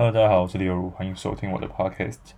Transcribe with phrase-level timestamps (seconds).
[0.00, 2.30] Hello，大家好，我是李有如，欢迎收听我的 Podcast。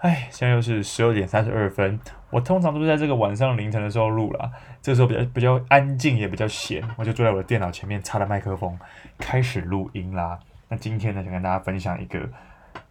[0.00, 1.98] 哎，现在又是十二点三十二分。
[2.28, 4.50] 我通常都是在这个晚上凌晨的时候录啦，
[4.82, 8.78] 这个时候比较比较安静，也比较闲，我就坐在我的电脑前面，插了麦克风，
[9.16, 10.38] 开始录音啦。
[10.68, 12.28] 那今天呢，想跟大家分享一个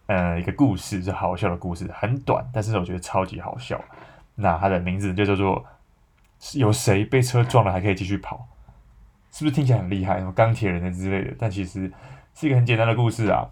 [0.06, 3.80] 呃一个故事，是好笑的故事，很短，但是我觉得超级好笑。
[4.34, 5.64] 那它的名字就叫做
[6.58, 8.48] “有谁被车撞了还可以继续跑”，
[9.30, 10.18] 是不是听起来很厉害？
[10.18, 11.36] 什么钢铁人的之类的？
[11.38, 11.92] 但其实
[12.34, 13.48] 是一个很简单的故事啊。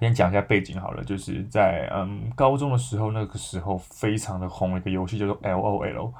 [0.00, 6.10] 先讲一下背景好了，就是在嗯高中的时候，那个时候非常的红一个游戏叫做 LOL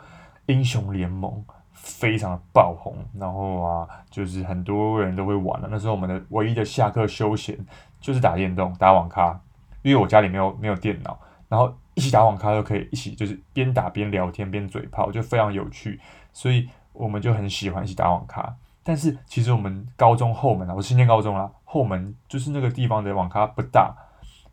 [0.46, 2.94] 英雄联盟，非常的爆红。
[3.18, 5.68] 然后啊，就是很多人都会玩了。
[5.70, 7.58] 那时候我们的唯一的下课休闲
[8.00, 9.40] 就是打电动、打网咖，
[9.80, 15.98] 因为我家里没有没有电脑，然后一起打网咖就可以一起就是边打边聊天边嘴炮，就非常有趣。
[16.34, 18.54] 所以我们就很喜欢一起打网咖。
[18.82, 23.94] 但是其实我们高中后门啊，我新店高中啦，后门就是那个地方的网咖不大，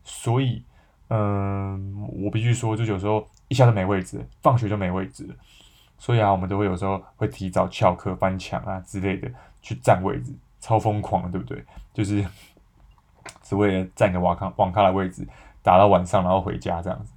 [0.04, 0.62] 所以
[1.08, 5.28] 嗯，我必须说，就有时候一下都没位置，放学就没位置，
[5.98, 9.28] 所以啊，我们都会有时候会提早翘课翻墙啊之类的
[9.60, 11.64] 去占位置，超疯狂的，对不对？
[11.92, 12.24] 就是
[13.42, 15.26] 只为了占个网咖网咖的位置，
[15.60, 17.12] 打到晚上然后回家这样子，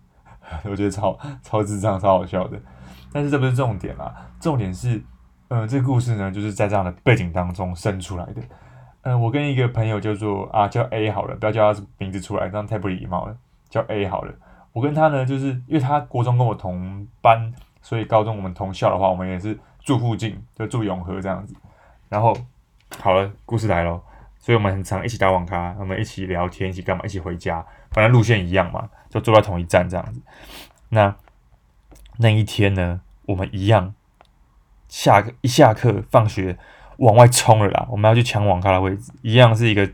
[0.68, 2.60] 我觉得超超智障，超好笑的。
[3.14, 5.00] 但是这不是重点啦，重点是。
[5.54, 8.42] 嗯，这个故事呢，就是在这样的背景当中生出来的。
[9.04, 13.36] 嗯，我跟一个朋友叫做啊，叫 A 好了，不要叫他名字出来，这样太不礼貌了。
[13.70, 14.34] 叫 A 好了。
[14.74, 21.56] 我跟他呢，就是因为他国中跟我同班，所以高中我们同校的话，我们也是住附近，就住永和这样子。
[22.10, 22.36] 然后
[23.00, 24.02] 好了，故事来了，
[24.38, 30.22] 所以我们很常一起打网咖，我们一起聊天，一起干嘛，一起回家，反正路线一样嘛，就坐在同一站这样子。
[30.90, 31.16] 那
[32.18, 33.96] 那一天呢，我们一样。
[34.88, 36.60] 下课一下课，放学
[37.02, 37.88] 往外冲了啦！
[37.90, 39.90] 我们要去抢网咖的位置，一样是一个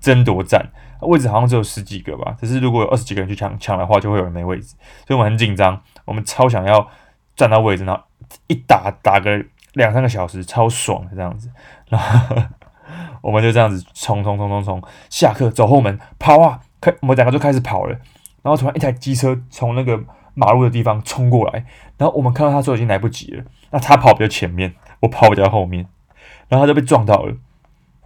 [0.00, 0.64] 争夺战，
[1.00, 2.36] 位置好像只有十几个吧。
[2.38, 6.88] 只是如果有二十几个人去抢抢的话，就会有人没位置，所以我们很紧张，我们超想要
[7.36, 8.02] 占到位置，然后
[8.48, 11.50] 一打打个两三个小时，超爽的这样子。
[11.88, 12.36] 然 后
[13.20, 16.60] 我们就这样子冲冲冲冲冲，下课走后门跑啊！
[16.80, 17.92] 开我们两个就开始跑了，
[18.42, 20.00] 然后突然一台机车从那个
[20.34, 21.64] 马路的地方冲过来，
[21.96, 23.44] 然后我们看到他之后已经来不及了。
[23.70, 25.86] 那他跑比较前面，我跑比较后面，
[26.48, 27.34] 然后他就被撞到了。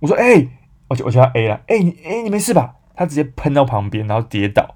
[0.01, 0.49] 我说：“哎、欸，
[0.89, 4.75] 我我叫他 A 了，哎、欸，你哎、你没事吧？”他直接喷到旁边，然后跌倒。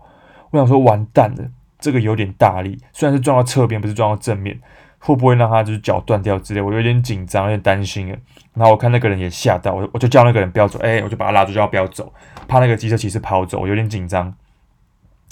[0.50, 4.58] 我想说完蛋了，这个有点大力，虽然是撞到侧边，不是撞到正面，
[4.98, 6.60] 会不会让他就是脚断掉之类？
[6.60, 8.16] 我有点紧张，有点担心了。
[8.54, 12.12] 然后我看那个人也吓到，我我就叫那个人不要走，哎、我就把他拉住，叫他不要走，
[12.48, 14.32] 怕那个机车骑士跑走，我有点紧张。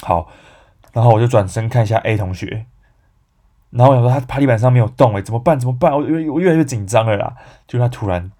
[0.02, 0.28] 好，
[0.92, 2.66] 然后我就转身看一下 A 同学。
[3.76, 5.58] 然后我想说他爬地板上没有动，哎，怎么办？
[5.58, 5.92] 怎么办？
[5.92, 7.34] 我越我越来越紧张了啦！
[7.66, 8.30] 就他突然，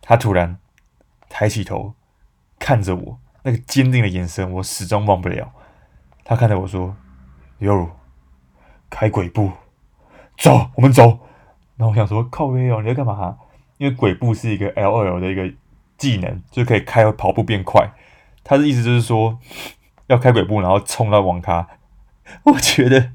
[0.00, 0.56] 他突然
[1.28, 1.92] 抬起头
[2.58, 5.52] 看着我，那个坚定的眼神我始终忘不了。
[6.24, 6.96] 他看着我说
[7.60, 7.90] ：“哟，
[8.88, 9.52] 开鬼步，
[10.38, 11.18] 走，我们走。”
[11.76, 13.36] 然后我想说：“靠北哦，你在干嘛？”
[13.76, 15.52] 因为鬼步是一个 LOL 的一个
[15.98, 17.92] 技能，就可以开跑步变快。
[18.42, 19.38] 他的意思就是说
[20.06, 21.68] 要开鬼步，然后冲到网咖。
[22.44, 23.12] 我觉得。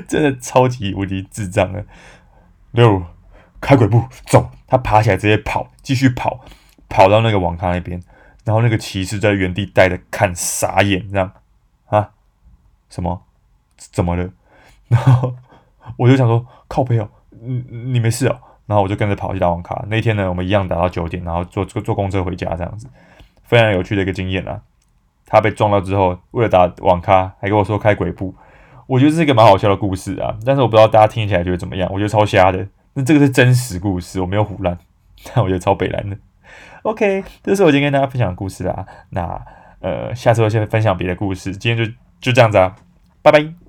[0.00, 1.84] 真的超级无敌智障的，
[2.72, 3.04] 六
[3.60, 6.44] 开鬼步走，他爬起来直接跑，继续跑，
[6.88, 8.02] 跑到那个网咖那边，
[8.44, 11.32] 然后那个骑士在原地呆着看傻眼，这样
[11.86, 12.10] 啊？
[12.88, 13.22] 什么？
[13.76, 14.30] 怎么了？
[14.88, 15.34] 然后
[15.96, 18.38] 我就想说靠北哦，你你没事哦？
[18.66, 19.84] 然后我就跟着跑去打网咖。
[19.88, 22.88] 那天呢，我们一样打到九点，然后坐坐坐公车回家，这样子
[23.42, 24.62] 非常有趣的一个经验啊。
[25.26, 28.34] 他被撞到之后，为了打网咖，还跟我说开鬼步。
[28.86, 31.88] 我觉得这是一个蛮好笑的故事啊，但是我不知道大家听起来觉得怎么样？
[31.92, 32.66] 我觉得超瞎的。
[32.94, 34.76] 那这个是真实故事，我没有胡乱，
[35.32, 36.16] 但 我觉得超北烂的。
[36.82, 38.84] OK，这是我今天跟大家分享的故事啦。
[39.10, 39.40] 那
[39.80, 41.56] 呃，下次我先分享别的故事。
[41.56, 42.76] 今天就就这样子啊，
[43.22, 43.61] 拜拜。